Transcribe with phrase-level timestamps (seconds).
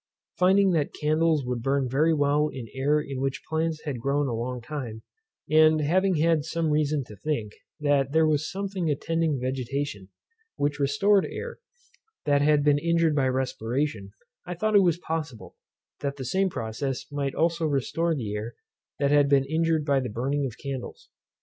[0.35, 4.33] Finding that candles would burn very well in air in which plants had grown a
[4.33, 5.03] long time,
[5.47, 10.09] and having had some reason to think, that there was something attending vegetation,
[10.55, 11.59] which restored air
[12.25, 14.09] that had been injured by respiration,
[14.43, 15.55] I thought it was possible
[15.99, 18.55] that the same process might also restore the air
[18.97, 21.09] that had been injured by the burning of candles.